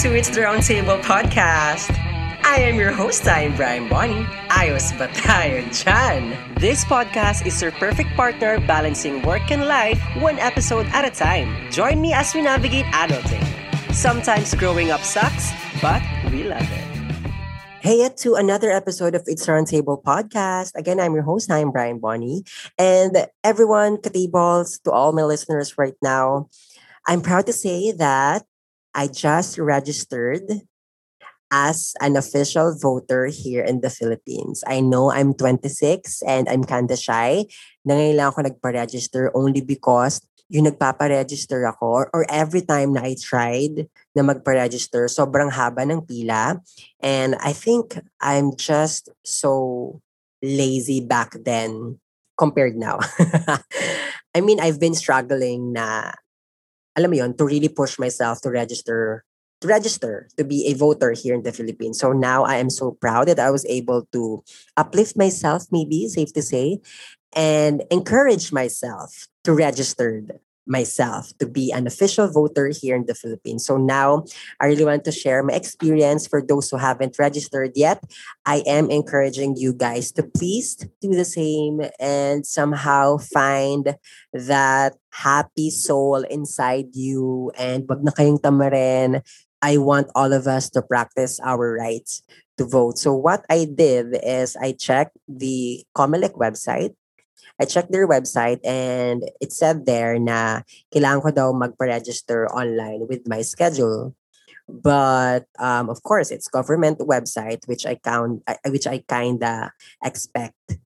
[0.00, 1.92] to It's the Roundtable podcast.
[2.40, 4.24] I am your host, I'm Brian Bonnie.
[4.48, 5.60] Ayos ba tayo?
[6.56, 11.52] This podcast is your perfect partner balancing work and life one episode at a time.
[11.68, 13.44] Join me as we navigate adulting.
[13.92, 15.52] Sometimes growing up sucks,
[15.84, 16.00] but
[16.32, 16.86] we love it.
[17.84, 20.80] Hey, to another episode of It's Roundtable podcast.
[20.80, 22.48] Again, I'm your host, I'm Brian Bonnie.
[22.80, 26.48] And everyone, katables, to all my listeners right now,
[27.04, 28.48] I'm proud to say that
[28.94, 30.66] I just registered
[31.50, 34.62] as an official voter here in the Philippines.
[34.66, 37.46] I know I'm 26 and I'm kinda shy
[37.84, 43.14] na ngayon lang ako nagpa-register only because yung nagpapa-register ako or, every time na I
[43.14, 46.58] tried na magpa-register, sobrang haba ng pila.
[46.98, 50.02] And I think I'm just so
[50.42, 52.02] lazy back then
[52.34, 52.98] compared now.
[54.34, 56.18] I mean, I've been struggling na
[56.96, 59.24] alam mo yon, to really push myself to register
[59.60, 62.00] to register to be a voter here in the Philippines.
[62.00, 64.42] So now I am so proud that I was able to
[64.76, 66.80] uplift myself, maybe safe to say,
[67.36, 70.24] and encourage myself to register
[70.66, 73.66] myself to be an official voter here in the Philippines.
[73.66, 74.24] So now
[74.60, 78.02] I really want to share my experience for those who haven't registered yet.
[78.46, 83.96] I am encouraging you guys to please do the same and somehow find
[84.32, 89.22] that happy soul inside you and wag na kayong tamarin.
[89.60, 92.22] I want all of us to practice our rights
[92.56, 92.96] to vote.
[92.96, 96.96] So what I did is I checked the Comelec website
[97.60, 100.62] I checked their website and it said there na
[100.94, 104.14] kailangan ko daw magpa-register online with my schedule.
[104.70, 109.72] But um, of course, it's government website which I count which I kinda
[110.04, 110.78] expect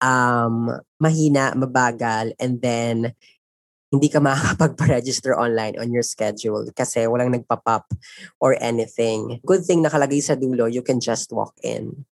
[0.00, 0.70] um,
[1.00, 3.14] mahina, mabagal, and then
[3.92, 7.86] hindi ka makakapagpa-register online on your schedule kasi walang nagpa-pop
[8.42, 9.40] or anything.
[9.46, 12.04] Good thing nakalagay sa dulo, you can just walk in.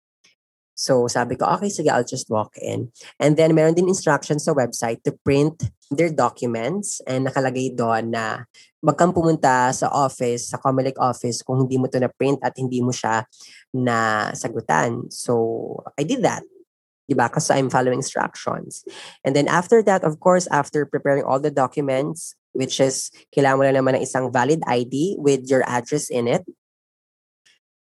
[0.73, 2.89] So sabi ko, okay, sige, I'll just walk in.
[3.21, 8.49] And then meron din instructions sa website to print their documents and nakalagay doon na
[8.81, 12.57] wag kang pumunta sa office, sa Comelec office kung hindi mo to na print at
[12.57, 13.23] hindi mo siya
[13.71, 15.07] na sagutan.
[15.13, 16.43] So I did that.
[17.03, 17.27] Diba?
[17.27, 18.87] Because I'm following instructions.
[19.27, 23.63] And then after that, of course, after preparing all the documents, which is kailangan mo
[23.67, 26.47] lang naman ng isang valid ID with your address in it,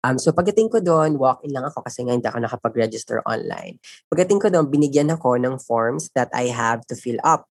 [0.05, 3.81] Um, so pagdating ko doon, walk-in lang ako kasi nga hindi ako nakapag-register online.
[4.05, 7.49] Pagdating ko doon, binigyan ako ng forms that I have to fill up.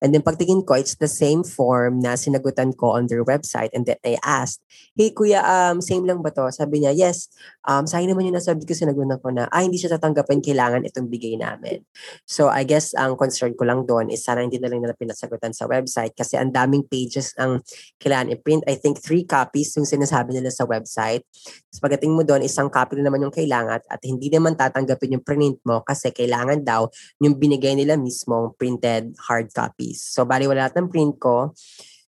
[0.00, 3.70] And then pagtingin ko, it's the same form na sinagutan ko on their website.
[3.72, 4.60] And then I asked,
[4.94, 6.48] hey kuya, um, same lang ba to?
[6.52, 7.28] Sabi niya, yes.
[7.66, 11.10] Um, sayang naman yung nasabi ko, sinagutan ko na, ah, hindi siya tatanggapin, kailangan itong
[11.10, 11.82] bigay namin.
[12.28, 15.50] So I guess ang concern ko lang doon is sana hindi na lang nila pinasagutan
[15.50, 17.60] sa website kasi ang daming pages ang
[17.98, 18.62] kailangan i-print.
[18.70, 21.26] I think three copies yung sinasabi nila sa website.
[21.26, 25.24] Tapos pagdating mo doon, isang copy na naman yung kailangan at hindi naman tatanggapin yung
[25.26, 26.86] print mo kasi kailangan daw
[27.18, 29.98] yung binigay nila mismong printed hard copy copies.
[29.98, 31.50] So, bali wala ng print ko.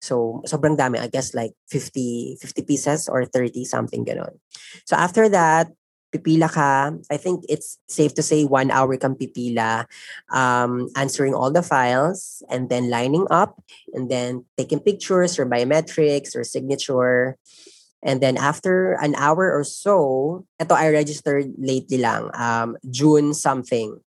[0.01, 0.99] So, sobrang dami.
[0.99, 4.41] I guess like 50, 50 pieces or 30, something ganon.
[4.89, 5.71] So, after that,
[6.13, 6.93] pipila ka.
[7.11, 9.89] I think it's safe to say one hour kang pipila,
[10.29, 13.57] um, answering all the files and then lining up
[13.97, 17.39] and then taking pictures or biometrics or signature.
[18.05, 24.03] And then after an hour or so, ito I registered lately lang, um, June something.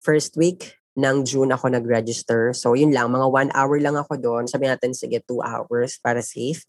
[0.00, 2.56] First week, ng June ako nag-register.
[2.56, 3.12] So, yun lang.
[3.12, 4.44] Mga one hour lang ako doon.
[4.48, 6.64] Sabi natin, sige, two hours para safe.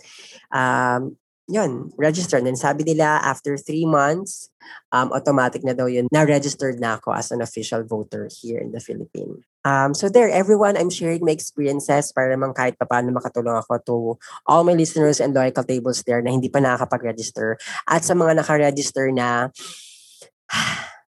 [0.51, 1.15] Um,
[1.47, 2.35] yun, register.
[2.35, 4.51] And then sabi nila, after three months,
[4.91, 8.83] um, automatic na daw yun, na-registered na ako as an official voter here in the
[8.83, 9.47] Philippines.
[9.63, 13.95] Um, so there, everyone, I'm sharing my experiences para naman kahit paano makatulong ako to
[14.43, 17.55] all my listeners and local tables there na hindi pa nakakapag-register.
[17.87, 19.51] At sa mga naka-register na,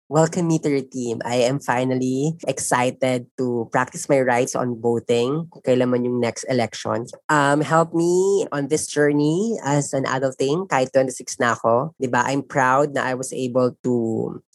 [0.06, 1.18] Welcome me to your team.
[1.26, 7.10] I am finally excited to practice my rights on voting kailan man yung next election.
[7.26, 11.90] Um, help me on this journey as an adulting kahit 26 na ako.
[11.98, 12.22] Diba?
[12.22, 13.94] I'm proud na I was able to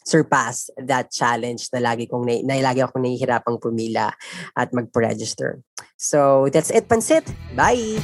[0.07, 4.15] surpass that challenge na lagi kong na, na lagi akong nahihirapang pumila
[4.55, 5.59] at magpo-register.
[5.99, 7.27] So, that's it, Pansit.
[7.59, 7.99] Bye!